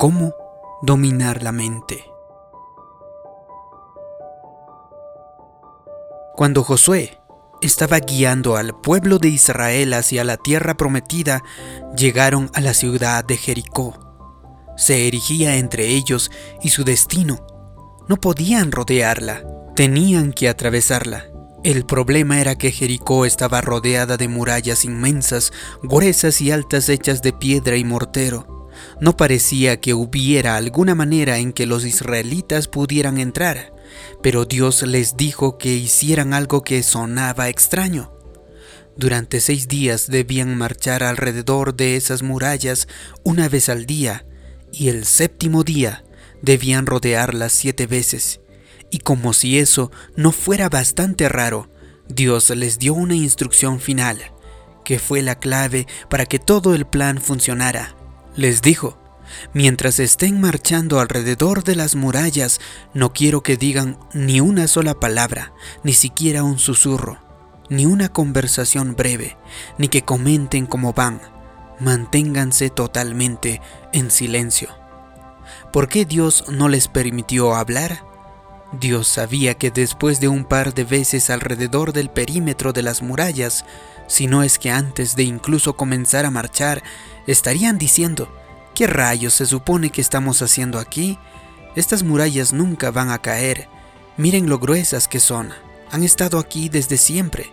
[0.00, 0.34] cómo
[0.80, 2.06] dominar la mente.
[6.34, 7.20] Cuando Josué
[7.60, 11.42] estaba guiando al pueblo de Israel hacia la tierra prometida,
[11.94, 13.92] llegaron a la ciudad de Jericó.
[14.74, 16.30] Se erigía entre ellos
[16.62, 17.44] y su destino.
[18.08, 19.44] No podían rodearla,
[19.76, 21.26] tenían que atravesarla.
[21.62, 27.34] El problema era que Jericó estaba rodeada de murallas inmensas, gruesas y altas hechas de
[27.34, 28.59] piedra y mortero.
[29.00, 33.72] No parecía que hubiera alguna manera en que los israelitas pudieran entrar
[34.22, 38.12] pero Dios les dijo que hicieran algo que sonaba extraño.
[38.96, 42.88] Durante seis días debían marchar alrededor de esas murallas
[43.22, 44.26] una vez al día,
[44.72, 46.04] y el séptimo día
[46.42, 48.40] debían rodearlas siete veces.
[48.90, 51.70] Y como si eso no fuera bastante raro,
[52.08, 54.18] Dios les dio una instrucción final,
[54.84, 57.99] que fue la clave para que todo el plan funcionara.
[58.36, 58.96] Les dijo,
[59.52, 62.60] Mientras estén marchando alrededor de las murallas,
[62.94, 67.18] no quiero que digan ni una sola palabra, ni siquiera un susurro,
[67.68, 69.36] ni una conversación breve,
[69.78, 71.20] ni que comenten cómo van.
[71.78, 73.60] Manténganse totalmente
[73.92, 74.68] en silencio.
[75.72, 78.09] ¿Por qué Dios no les permitió hablar?
[78.72, 83.64] Dios sabía que después de un par de veces alrededor del perímetro de las murallas,
[84.06, 86.82] si no es que antes de incluso comenzar a marchar,
[87.26, 88.32] estarían diciendo,
[88.74, 91.18] ¿Qué rayos se supone que estamos haciendo aquí?
[91.76, 93.68] Estas murallas nunca van a caer.
[94.16, 95.50] Miren lo gruesas que son.
[95.90, 97.50] Han estado aquí desde siempre.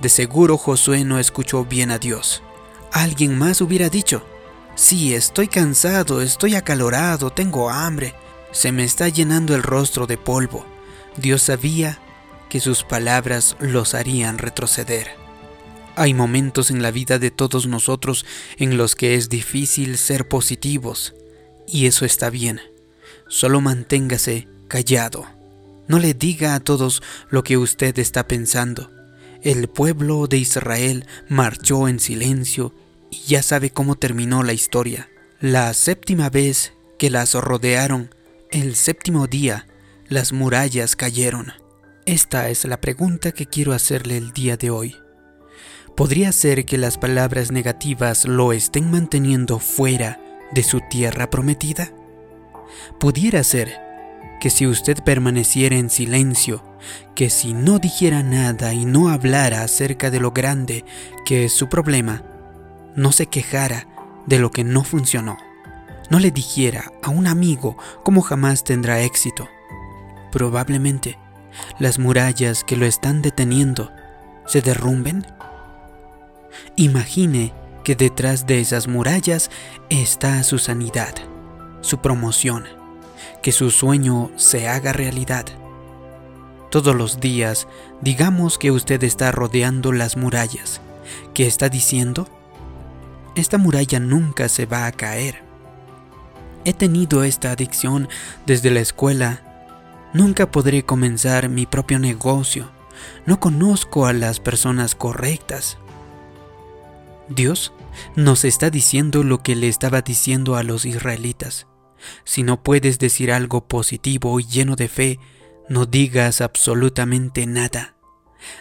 [0.00, 2.42] De seguro Josué no escuchó bien a Dios.
[2.92, 4.24] Alguien más hubiera dicho,
[4.74, 8.14] sí, estoy cansado, estoy acalorado, tengo hambre,
[8.52, 10.64] se me está llenando el rostro de polvo.
[11.16, 11.98] Dios sabía
[12.48, 15.08] que sus palabras los harían retroceder.
[15.96, 18.24] Hay momentos en la vida de todos nosotros
[18.56, 21.14] en los que es difícil ser positivos,
[21.66, 22.60] y eso está bien.
[23.28, 25.26] Solo manténgase callado.
[25.88, 28.90] No le diga a todos lo que usted está pensando.
[29.42, 32.72] El pueblo de Israel marchó en silencio
[33.10, 35.10] y ya sabe cómo terminó la historia.
[35.40, 38.14] La séptima vez que las rodearon,
[38.52, 39.66] el séptimo día,
[40.08, 41.52] las murallas cayeron.
[42.04, 44.96] Esta es la pregunta que quiero hacerle el día de hoy.
[45.96, 50.20] ¿Podría ser que las palabras negativas lo estén manteniendo fuera
[50.52, 51.92] de su tierra prometida?
[53.00, 53.80] Pudiera ser
[54.38, 56.62] que si usted permaneciera en silencio,
[57.14, 60.84] que si no dijera nada y no hablara acerca de lo grande
[61.24, 62.22] que es su problema,
[62.96, 63.86] no se quejara
[64.26, 65.38] de lo que no funcionó,
[66.12, 69.48] no le dijera a un amigo cómo jamás tendrá éxito,
[70.30, 71.18] probablemente
[71.78, 73.90] las murallas que lo están deteniendo
[74.44, 75.26] se derrumben
[76.76, 79.50] Imagine que detrás de esas murallas
[79.88, 81.14] está su sanidad,
[81.80, 82.64] su promoción,
[83.40, 85.46] que su sueño se haga realidad.
[86.70, 87.66] Todos los días,
[88.02, 90.82] digamos que usted está rodeando las murallas.
[91.32, 92.28] ¿Qué está diciendo?
[93.34, 95.41] Esta muralla nunca se va a caer.
[96.64, 98.08] He tenido esta adicción
[98.46, 99.42] desde la escuela.
[100.12, 102.70] Nunca podré comenzar mi propio negocio.
[103.26, 105.78] No conozco a las personas correctas.
[107.28, 107.72] Dios
[108.14, 111.66] nos está diciendo lo que le estaba diciendo a los israelitas.
[112.24, 115.18] Si no puedes decir algo positivo y lleno de fe,
[115.68, 117.94] no digas absolutamente nada.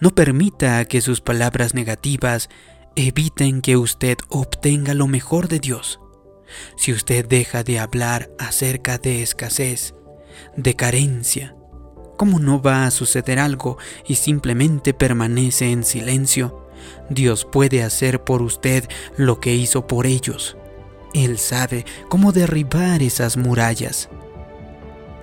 [0.00, 2.48] No permita que sus palabras negativas
[2.96, 6.00] eviten que usted obtenga lo mejor de Dios.
[6.76, 9.94] Si usted deja de hablar acerca de escasez,
[10.56, 11.54] de carencia,
[12.16, 16.68] ¿cómo no va a suceder algo y simplemente permanece en silencio?
[17.08, 20.56] Dios puede hacer por usted lo que hizo por ellos.
[21.12, 24.08] Él sabe cómo derribar esas murallas.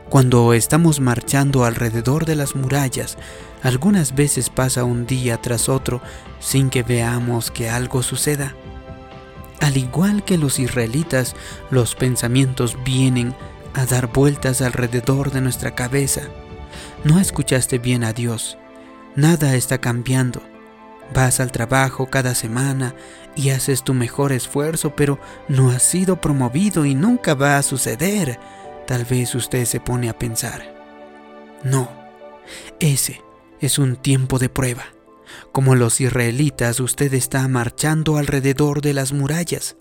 [0.10, 3.18] Cuando estamos marchando alrededor de las murallas,
[3.64, 6.02] algunas veces pasa un día tras otro
[6.40, 8.56] sin que veamos que algo suceda.
[9.62, 11.36] Al igual que los israelitas,
[11.70, 13.36] los pensamientos vienen
[13.74, 16.24] a dar vueltas alrededor de nuestra cabeza.
[17.04, 18.58] No escuchaste bien a Dios.
[19.16, 20.42] Nada está cambiando.
[21.14, 22.96] Vas al trabajo cada semana
[23.36, 28.40] y haces tu mejor esfuerzo, pero no has sido promovido y nunca va a suceder.
[28.88, 30.74] Tal vez usted se pone a pensar.
[31.64, 31.88] No,
[32.80, 33.22] ese
[33.60, 34.86] es un tiempo de prueba.
[35.52, 39.78] Como los israelitas, usted está marchando alrededor de las murallas.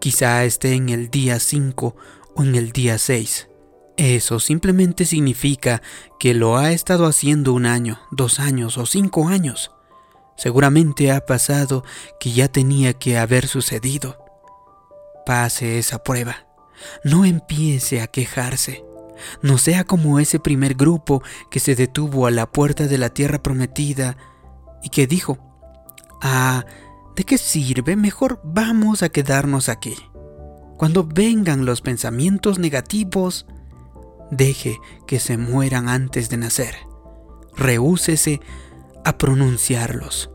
[0.00, 1.96] Quizá esté en el día 5
[2.34, 3.48] o en el día 6.
[3.96, 5.82] Eso simplemente significa
[6.18, 9.70] que lo ha estado haciendo un año, dos años o cinco años.
[10.36, 11.84] Seguramente ha pasado
[12.18, 14.18] que ya tenía que haber sucedido.
[15.26, 16.46] Pase esa prueba.
[17.04, 18.84] No empiece a quejarse.
[19.40, 23.42] No sea como ese primer grupo que se detuvo a la puerta de la tierra
[23.42, 24.16] prometida
[24.82, 25.38] y que dijo,
[26.20, 26.64] Ah,
[27.16, 27.96] ¿de qué sirve?
[27.96, 29.96] Mejor vamos a quedarnos aquí.
[30.76, 33.46] Cuando vengan los pensamientos negativos,
[34.30, 36.74] deje que se mueran antes de nacer.
[37.56, 38.40] Rehúsese
[39.04, 40.30] a pronunciarlos.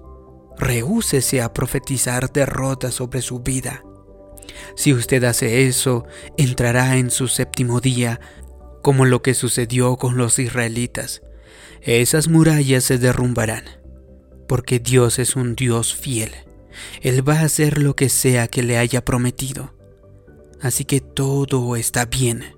[0.57, 3.83] Rehúsese a profetizar derrota sobre su vida.
[4.75, 6.05] Si usted hace eso,
[6.37, 8.19] entrará en su séptimo día,
[8.83, 11.21] como lo que sucedió con los israelitas.
[11.81, 13.65] Esas murallas se derrumbarán,
[14.47, 16.31] porque Dios es un Dios fiel.
[17.01, 19.73] Él va a hacer lo que sea que le haya prometido.
[20.61, 22.55] Así que todo está bien.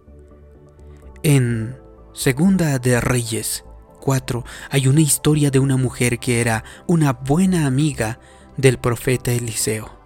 [1.24, 1.78] En
[2.14, 3.66] Segunda de Reyes
[4.02, 8.20] 4 hay una historia de una mujer que era una buena amiga
[8.58, 10.00] del profeta Eliseo.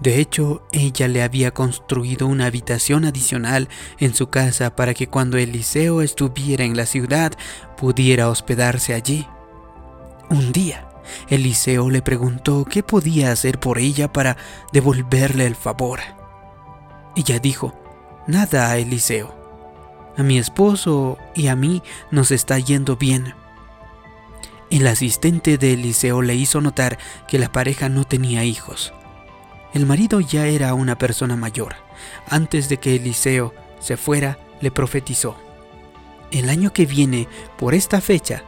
[0.00, 3.68] De hecho, ella le había construido una habitación adicional
[3.98, 7.32] en su casa para que cuando Eliseo estuviera en la ciudad
[7.76, 9.26] pudiera hospedarse allí.
[10.30, 10.89] Un día,
[11.28, 14.36] Eliseo le preguntó qué podía hacer por ella para
[14.72, 16.00] devolverle el favor.
[17.16, 17.74] Ella dijo,
[18.26, 19.34] nada, Eliseo.
[20.16, 23.34] A mi esposo y a mí nos está yendo bien.
[24.70, 28.92] El asistente de Eliseo le hizo notar que la pareja no tenía hijos.
[29.72, 31.74] El marido ya era una persona mayor.
[32.28, 35.36] Antes de que Eliseo se fuera, le profetizó.
[36.30, 37.28] El año que viene,
[37.58, 38.44] por esta fecha,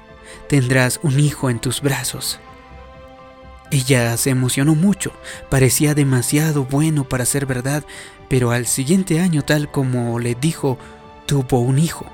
[0.49, 2.39] tendrás un hijo en tus brazos.
[3.73, 5.13] Ella se emocionó mucho,
[5.49, 7.85] parecía demasiado bueno para ser verdad,
[8.29, 10.79] pero al siguiente año, tal como le dijo,
[11.25, 12.05] tuvo un hijo.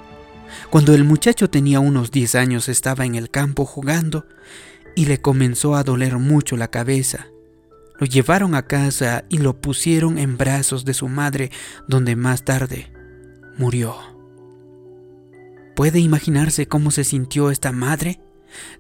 [0.70, 4.24] Cuando el muchacho tenía unos 10 años estaba en el campo jugando
[4.94, 7.26] y le comenzó a doler mucho la cabeza.
[7.98, 11.50] Lo llevaron a casa y lo pusieron en brazos de su madre,
[11.88, 12.92] donde más tarde
[13.56, 13.96] murió.
[15.74, 18.20] ¿Puede imaginarse cómo se sintió esta madre?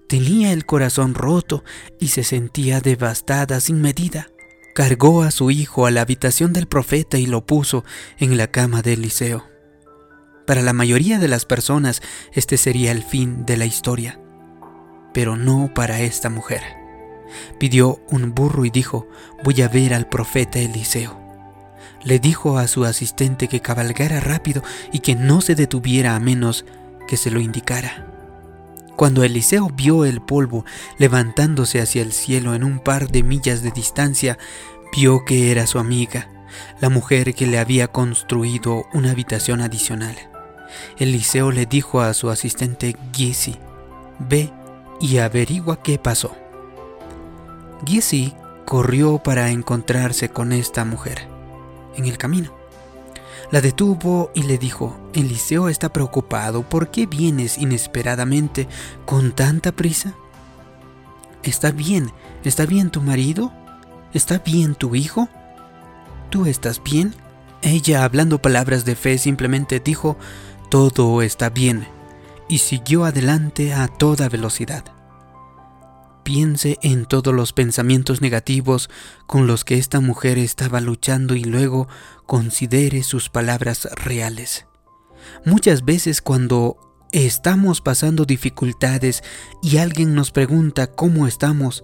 [0.08, 1.64] Tenía el corazón roto
[2.00, 4.28] y se sentía devastada sin medida.
[4.74, 7.84] Cargó a su hijo a la habitación del profeta y lo puso
[8.18, 9.44] en la cama de Eliseo.
[10.46, 12.00] Para la mayoría de las personas
[12.32, 14.20] este sería el fin de la historia,
[15.12, 16.62] pero no para esta mujer.
[17.58, 19.06] Pidió un burro y dijo,
[19.44, 21.20] voy a ver al profeta Eliseo.
[22.02, 24.62] Le dijo a su asistente que cabalgara rápido
[24.92, 26.64] y que no se detuviera a menos
[27.06, 28.17] que se lo indicara.
[28.98, 30.64] Cuando Eliseo vio el polvo
[30.98, 34.38] levantándose hacia el cielo en un par de millas de distancia,
[34.90, 36.28] vio que era su amiga,
[36.80, 40.16] la mujer que le había construido una habitación adicional.
[40.96, 43.54] Eliseo le dijo a su asistente Giesi,
[44.18, 44.52] ve
[45.00, 46.34] y averigua qué pasó.
[47.86, 48.34] Giesi
[48.64, 51.28] corrió para encontrarse con esta mujer
[51.94, 52.57] en el camino.
[53.50, 58.68] La detuvo y le dijo, Eliseo está preocupado, ¿por qué vienes inesperadamente
[59.06, 60.14] con tanta prisa?
[61.42, 62.12] ¿Está bien?
[62.44, 63.50] ¿Está bien tu marido?
[64.12, 65.28] ¿Está bien tu hijo?
[66.28, 67.14] ¿Tú estás bien?
[67.62, 70.18] Ella, hablando palabras de fe, simplemente dijo,
[70.68, 71.86] todo está bien,
[72.48, 74.84] y siguió adelante a toda velocidad.
[76.28, 78.90] Piense en todos los pensamientos negativos
[79.26, 81.88] con los que esta mujer estaba luchando y luego
[82.26, 84.66] considere sus palabras reales.
[85.46, 86.76] Muchas veces cuando
[87.12, 89.22] estamos pasando dificultades
[89.62, 91.82] y alguien nos pregunta cómo estamos,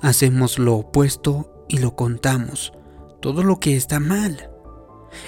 [0.00, 2.72] hacemos lo opuesto y lo contamos,
[3.20, 4.48] todo lo que está mal.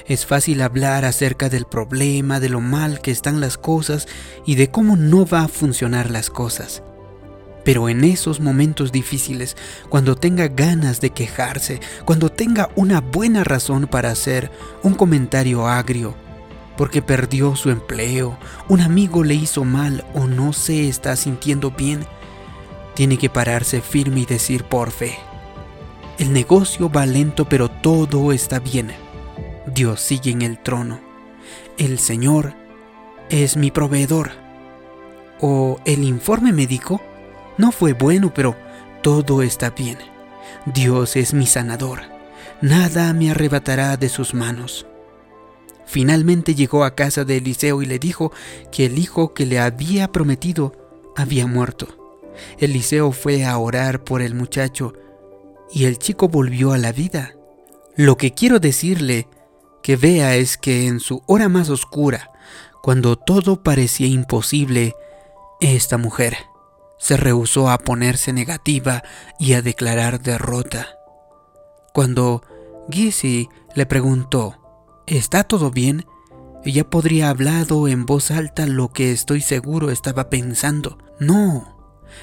[0.06, 4.08] Es fácil hablar acerca del problema, de lo mal que están las cosas
[4.46, 6.82] y de cómo no va a funcionar las cosas.
[7.64, 9.56] Pero en esos momentos difíciles,
[9.88, 14.50] cuando tenga ganas de quejarse, cuando tenga una buena razón para hacer
[14.82, 16.14] un comentario agrio,
[16.76, 18.36] porque perdió su empleo,
[18.68, 22.04] un amigo le hizo mal o no se está sintiendo bien,
[22.94, 25.16] tiene que pararse firme y decir por fe.
[26.18, 28.92] El negocio va lento pero todo está bien.
[29.66, 31.00] Dios sigue en el trono.
[31.76, 32.54] El Señor
[33.30, 34.30] es mi proveedor.
[35.40, 37.00] O el informe médico
[37.56, 38.56] no fue bueno, pero
[39.02, 39.98] todo está bien.
[40.66, 42.00] Dios es mi sanador.
[42.60, 44.86] Nada me arrebatará de sus manos.
[45.86, 48.32] Finalmente llegó a casa de Eliseo y le dijo
[48.72, 50.72] que el hijo que le había prometido
[51.16, 52.22] había muerto.
[52.58, 54.94] Eliseo fue a orar por el muchacho
[55.70, 57.34] y el chico volvió a la vida.
[57.96, 59.28] Lo que quiero decirle
[59.82, 62.30] que vea es que en su hora más oscura,
[62.82, 64.94] cuando todo parecía imposible,
[65.60, 66.36] esta mujer
[67.04, 69.02] se rehusó a ponerse negativa
[69.38, 70.88] y a declarar derrota.
[71.92, 72.42] Cuando
[72.90, 74.56] Gizi le preguntó,
[75.06, 76.06] ¿Está todo bien?
[76.64, 80.96] Ella podría hablado en voz alta lo que estoy seguro estaba pensando.
[81.20, 81.76] No,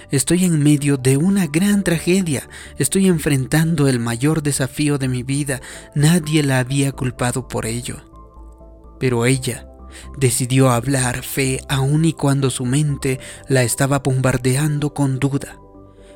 [0.09, 2.49] estoy en medio de una gran tragedia.
[2.79, 5.61] Estoy enfrentando el mayor desafío de mi vida.
[5.93, 7.97] Nadie la había culpado por ello.
[8.99, 9.70] Pero ella
[10.17, 15.59] decidió hablar fe aun y cuando su mente la estaba bombardeando con duda.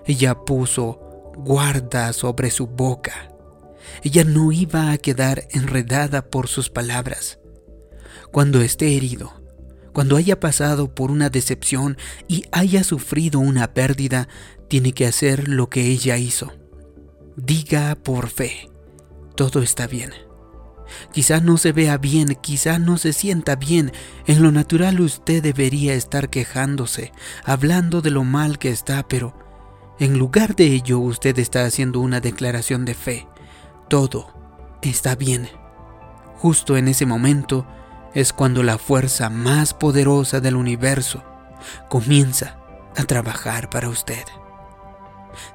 [0.06, 1.00] Ella puso
[1.36, 3.32] guarda sobre su boca.
[4.04, 7.40] Ella no iba a quedar enredada por sus palabras
[8.36, 9.32] cuando esté herido,
[9.94, 14.28] cuando haya pasado por una decepción y haya sufrido una pérdida,
[14.68, 16.52] tiene que hacer lo que ella hizo.
[17.38, 18.70] Diga por fe,
[19.36, 20.25] todo está bien.
[21.12, 23.92] Quizá no se vea bien, quizá no se sienta bien.
[24.28, 27.12] En lo natural usted debería estar quejándose,
[27.44, 29.34] hablando de lo mal que está, pero
[30.00, 33.28] en lugar de ello usted está haciendo una declaración de fe.
[33.90, 34.34] Todo
[34.82, 35.50] está bien.
[36.38, 37.66] Justo en ese momento,
[38.16, 41.22] es cuando la fuerza más poderosa del universo
[41.90, 42.58] comienza
[42.96, 44.24] a trabajar para usted.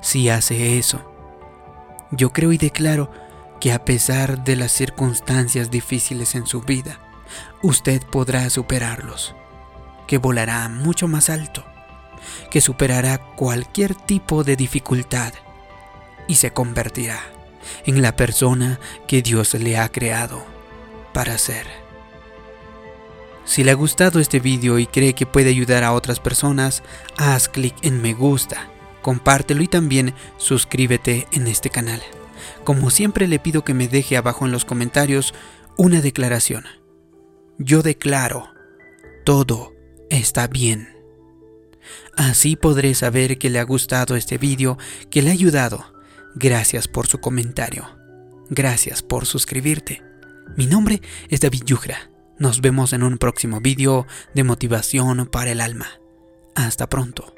[0.02, 1.00] Si hace eso,
[2.10, 3.10] yo creo y declaro
[3.60, 6.98] que a pesar de las circunstancias difíciles en su vida,
[7.62, 9.34] usted podrá superarlos,
[10.06, 11.64] que volará mucho más alto,
[12.50, 15.34] que superará cualquier tipo de dificultad
[16.26, 17.20] y se convertirá
[17.84, 20.44] en la persona que Dios le ha creado
[21.12, 21.66] para ser.
[23.44, 26.82] Si le ha gustado este vídeo y cree que puede ayudar a otras personas,
[27.16, 28.68] haz clic en me gusta,
[29.02, 32.00] compártelo y también suscríbete en este canal.
[32.64, 35.34] Como siempre le pido que me deje abajo en los comentarios
[35.76, 36.64] una declaración.
[37.58, 38.48] Yo declaro,
[39.24, 39.74] todo
[40.10, 40.88] está bien.
[42.16, 44.78] Así podré saber que le ha gustado este vídeo,
[45.10, 45.94] que le ha ayudado.
[46.34, 47.88] Gracias por su comentario.
[48.50, 50.02] Gracias por suscribirte.
[50.56, 55.60] Mi nombre es David Yugra nos vemos en un próximo vídeo de motivación para el
[55.60, 56.00] alma.
[56.54, 57.34] Hasta pronto.